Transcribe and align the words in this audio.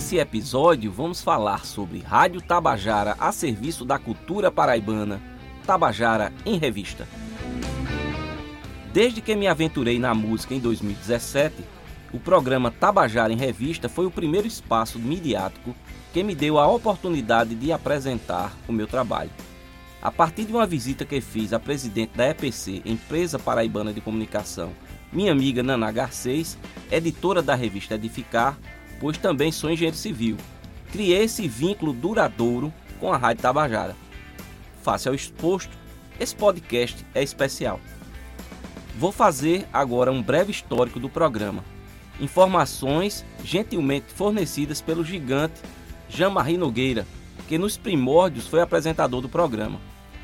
Nesse 0.00 0.16
episódio, 0.16 0.90
vamos 0.90 1.20
falar 1.20 1.66
sobre 1.66 1.98
Rádio 1.98 2.40
Tabajara 2.40 3.14
a 3.20 3.30
serviço 3.30 3.84
da 3.84 3.98
cultura 3.98 4.50
paraibana, 4.50 5.20
Tabajara 5.66 6.32
em 6.46 6.56
Revista. 6.56 7.06
Desde 8.94 9.20
que 9.20 9.36
me 9.36 9.46
aventurei 9.46 9.98
na 9.98 10.14
música 10.14 10.54
em 10.54 10.58
2017, 10.58 11.54
o 12.14 12.18
programa 12.18 12.70
Tabajara 12.70 13.30
em 13.30 13.36
Revista 13.36 13.90
foi 13.90 14.06
o 14.06 14.10
primeiro 14.10 14.48
espaço 14.48 14.98
midiático 14.98 15.76
que 16.14 16.22
me 16.22 16.34
deu 16.34 16.58
a 16.58 16.66
oportunidade 16.66 17.54
de 17.54 17.70
apresentar 17.70 18.56
o 18.66 18.72
meu 18.72 18.86
trabalho. 18.86 19.30
A 20.00 20.10
partir 20.10 20.46
de 20.46 20.52
uma 20.52 20.66
visita 20.66 21.04
que 21.04 21.20
fiz 21.20 21.52
à 21.52 21.60
presidente 21.60 22.16
da 22.16 22.26
EPC, 22.26 22.80
Empresa 22.86 23.38
Paraibana 23.38 23.92
de 23.92 24.00
Comunicação, 24.00 24.72
minha 25.12 25.30
amiga 25.30 25.62
Nana 25.62 25.92
Garcês, 25.92 26.56
editora 26.90 27.42
da 27.42 27.54
revista 27.54 27.96
Edificar, 27.96 28.56
pois 29.00 29.16
também 29.16 29.50
sou 29.50 29.70
engenheiro 29.70 29.96
civil. 29.96 30.36
Criei 30.92 31.22
esse 31.22 31.48
vínculo 31.48 31.92
duradouro 31.92 32.72
com 33.00 33.12
a 33.12 33.16
Rádio 33.16 33.42
Tabajara. 33.42 33.96
Face 34.82 35.08
ao 35.08 35.14
exposto, 35.14 35.76
esse 36.20 36.36
podcast 36.36 37.04
é 37.14 37.22
especial. 37.22 37.80
Vou 38.98 39.10
fazer 39.10 39.66
agora 39.72 40.12
um 40.12 40.22
breve 40.22 40.50
histórico 40.52 41.00
do 41.00 41.08
programa. 41.08 41.64
Informações 42.20 43.24
gentilmente 43.42 44.12
fornecidas 44.12 44.82
pelo 44.82 45.02
gigante 45.02 45.60
Jean-Marie 46.08 46.58
Nogueira, 46.58 47.06
que 47.48 47.56
nos 47.56 47.78
primórdios 47.78 48.46
foi 48.46 48.60
apresentador 48.60 49.22
do 49.22 49.28
programa. 49.28 49.80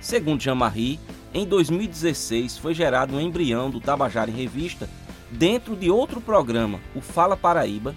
Segundo 0.00 0.40
Jean-Marie, 0.40 1.00
em 1.34 1.44
2016 1.44 2.58
foi 2.58 2.74
gerado 2.74 3.16
um 3.16 3.20
embrião 3.20 3.70
do 3.70 3.80
Tabajara 3.80 4.30
em 4.30 4.34
Revista 4.34 4.88
dentro 5.30 5.74
de 5.74 5.90
outro 5.90 6.20
programa, 6.20 6.80
o 6.94 7.00
Fala 7.00 7.36
Paraíba, 7.36 7.94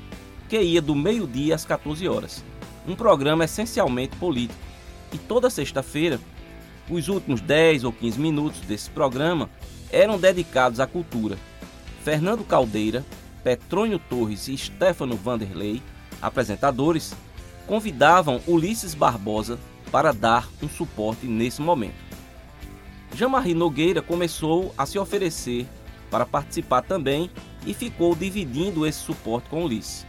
que 0.53 0.61
ia 0.61 0.83
do 0.83 0.93
meio-dia 0.93 1.55
às 1.55 1.65
14 1.65 2.07
horas. 2.07 2.45
Um 2.87 2.95
programa 2.95 3.45
essencialmente 3.45 4.15
político. 4.17 4.59
E 5.11 5.17
toda 5.17 5.49
sexta-feira, 5.49 6.19
os 6.87 7.07
últimos 7.07 7.41
10 7.41 7.83
ou 7.85 7.91
15 7.91 8.19
minutos 8.19 8.59
desse 8.61 8.87
programa 8.91 9.49
eram 9.89 10.19
dedicados 10.19 10.79
à 10.79 10.85
cultura. 10.85 11.39
Fernando 12.03 12.43
Caldeira, 12.43 13.03
Petrônio 13.43 13.97
Torres 13.97 14.47
e 14.47 14.55
Stefano 14.55 15.15
Vanderlei, 15.17 15.81
apresentadores, 16.21 17.15
convidavam 17.65 18.39
Ulisses 18.45 18.93
Barbosa 18.93 19.57
para 19.91 20.13
dar 20.13 20.47
um 20.61 20.69
suporte 20.69 21.25
nesse 21.25 21.63
momento. 21.63 21.95
Jean-Marie 23.15 23.55
Nogueira 23.55 24.03
começou 24.03 24.71
a 24.77 24.85
se 24.85 24.99
oferecer 24.99 25.65
para 26.11 26.27
participar 26.27 26.83
também 26.83 27.27
e 27.65 27.73
ficou 27.73 28.13
dividindo 28.13 28.85
esse 28.85 28.99
suporte 28.99 29.49
com 29.49 29.65
Ulisses. 29.65 30.05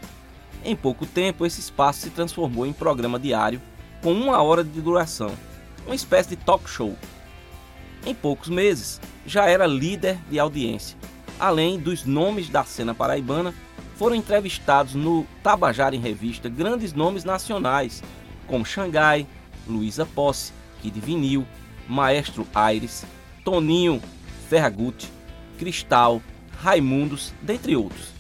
Em 0.64 0.74
pouco 0.74 1.04
tempo, 1.04 1.44
esse 1.44 1.60
espaço 1.60 2.00
se 2.00 2.10
transformou 2.10 2.64
em 2.64 2.72
programa 2.72 3.18
diário 3.18 3.60
com 4.02 4.12
uma 4.12 4.42
hora 4.42 4.64
de 4.64 4.80
duração, 4.80 5.30
uma 5.84 5.94
espécie 5.94 6.30
de 6.30 6.36
talk 6.36 6.68
show. 6.68 6.96
Em 8.06 8.14
poucos 8.14 8.48
meses, 8.48 8.98
já 9.26 9.46
era 9.46 9.66
líder 9.66 10.18
de 10.30 10.38
audiência. 10.38 10.96
Além 11.38 11.78
dos 11.78 12.06
nomes 12.06 12.48
da 12.48 12.64
cena 12.64 12.94
paraibana, 12.94 13.54
foram 13.96 14.16
entrevistados 14.16 14.94
no 14.94 15.26
Tabajara 15.42 15.94
em 15.94 16.00
Revista 16.00 16.48
grandes 16.48 16.94
nomes 16.94 17.24
nacionais, 17.24 18.02
como 18.46 18.64
Xangai, 18.64 19.26
Luísa 19.68 20.06
Posse, 20.06 20.52
Kid 20.80 20.98
Vinil, 20.98 21.46
Maestro 21.86 22.46
Aires, 22.54 23.04
Toninho 23.44 24.00
Ferragutti, 24.48 25.10
Cristal, 25.58 26.22
Raimundos, 26.58 27.34
dentre 27.42 27.76
outros 27.76 28.13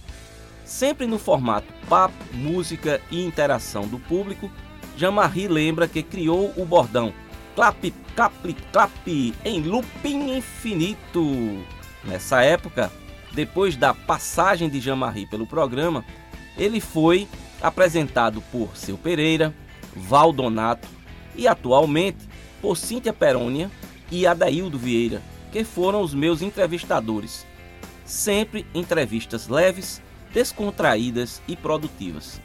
sempre 0.64 1.06
no 1.06 1.18
formato 1.18 1.72
papo, 1.88 2.14
música 2.32 3.00
e 3.10 3.24
interação 3.24 3.86
do 3.86 3.98
público, 3.98 4.50
Jean-Marie 4.96 5.48
lembra 5.48 5.88
que 5.88 6.02
criou 6.02 6.52
o 6.56 6.64
bordão 6.64 7.12
clap, 7.54 7.92
clap, 8.14 8.56
clap 8.72 9.34
em 9.44 9.60
looping 9.62 10.36
infinito. 10.36 11.64
Nessa 12.04 12.42
época, 12.42 12.90
depois 13.32 13.76
da 13.76 13.94
passagem 13.94 14.68
de 14.68 14.80
Jean-Marie 14.80 15.26
pelo 15.26 15.46
programa, 15.46 16.04
ele 16.56 16.80
foi 16.80 17.28
apresentado 17.62 18.42
por 18.52 18.76
Seu 18.76 18.96
Pereira, 18.98 19.54
Valdonato 19.94 20.88
e 21.36 21.48
atualmente 21.48 22.28
por 22.60 22.76
Cíntia 22.76 23.12
Perônia 23.12 23.70
e 24.10 24.26
Adaildo 24.26 24.78
Vieira, 24.78 25.22
que 25.50 25.64
foram 25.64 26.02
os 26.02 26.14
meus 26.14 26.42
entrevistadores. 26.42 27.46
Sempre 28.04 28.66
entrevistas 28.74 29.48
leves 29.48 30.02
descontraídas 30.34 31.40
e 31.46 31.54
produtivas. 31.54 32.40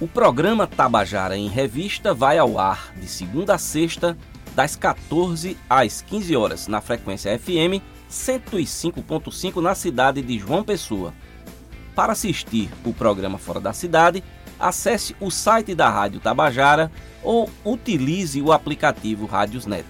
O 0.00 0.06
programa 0.08 0.66
Tabajara 0.66 1.36
em 1.36 1.48
Revista 1.48 2.12
vai 2.12 2.38
ao 2.38 2.58
ar 2.58 2.92
de 2.96 3.06
segunda 3.06 3.54
a 3.54 3.58
sexta, 3.58 4.18
das 4.54 4.74
14 4.74 5.56
às 5.70 6.02
15 6.02 6.36
horas, 6.36 6.66
na 6.66 6.80
frequência 6.80 7.38
FM 7.38 7.80
105.5 8.10 9.60
na 9.62 9.74
cidade 9.74 10.20
de 10.20 10.38
João 10.38 10.64
Pessoa. 10.64 11.14
Para 11.94 12.12
assistir 12.12 12.68
o 12.84 12.92
programa 12.92 13.38
fora 13.38 13.60
da 13.60 13.72
cidade, 13.72 14.22
acesse 14.58 15.14
o 15.20 15.30
site 15.30 15.74
da 15.74 15.88
Rádio 15.88 16.18
Tabajara 16.18 16.90
ou 17.22 17.48
utilize 17.64 18.42
o 18.42 18.52
aplicativo 18.52 19.26
Rádiosnet. 19.26 19.86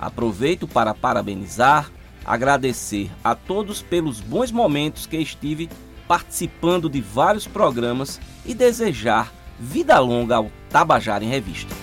Aproveito 0.00 0.68
para 0.68 0.94
parabenizar, 0.94 1.90
agradecer 2.24 3.10
a 3.22 3.34
todos 3.34 3.82
pelos 3.82 4.20
bons 4.20 4.52
momentos 4.52 5.06
que 5.06 5.16
estive 5.16 5.68
participando 6.12 6.90
de 6.90 7.00
vários 7.00 7.46
programas 7.46 8.20
e 8.44 8.52
desejar 8.52 9.32
vida 9.58 9.98
longa 9.98 10.36
ao 10.36 10.52
Tabajara 10.68 11.24
em 11.24 11.28
Revista. 11.28 11.74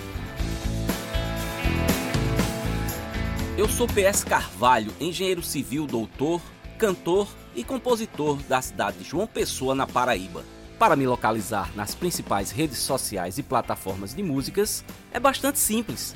Eu 3.58 3.68
sou 3.68 3.88
PS 3.88 4.22
Carvalho, 4.22 4.92
engenheiro 5.00 5.42
civil, 5.42 5.84
doutor, 5.84 6.40
cantor 6.78 7.26
e 7.56 7.64
compositor 7.64 8.36
da 8.48 8.62
cidade 8.62 8.98
de 8.98 9.04
João 9.04 9.26
Pessoa, 9.26 9.74
na 9.74 9.84
Paraíba. 9.84 10.44
Para 10.78 10.94
me 10.94 11.08
localizar 11.08 11.68
nas 11.74 11.96
principais 11.96 12.52
redes 12.52 12.78
sociais 12.78 13.36
e 13.36 13.42
plataformas 13.42 14.14
de 14.14 14.22
músicas 14.22 14.84
é 15.12 15.18
bastante 15.18 15.58
simples. 15.58 16.14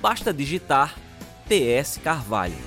Basta 0.00 0.34
digitar 0.34 0.96
PS 1.46 2.00
Carvalho. 2.02 2.58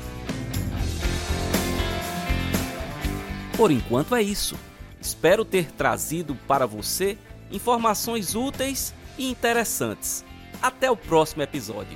Por 3.58 3.72
enquanto 3.72 4.16
é 4.16 4.22
isso. 4.22 4.56
Espero 5.06 5.46
ter 5.46 5.72
trazido 5.72 6.34
para 6.48 6.66
você 6.66 7.16
informações 7.52 8.34
úteis 8.34 8.92
e 9.20 9.30
interessantes. 9.30 10.26
Até 10.60 10.90
o 10.90 10.98
próximo 10.98 11.44
episódio. 11.44 11.96